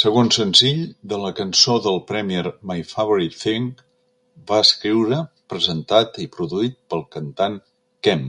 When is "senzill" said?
0.34-0.82